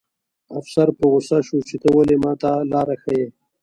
افسر 0.59 0.87
په 0.97 1.03
غوسه 1.11 1.37
شو 1.47 1.57
چې 1.67 1.75
ته 1.81 1.87
ولې 1.97 2.17
ماته 2.23 2.51
لاره 2.71 2.95
ښیې 3.01 3.25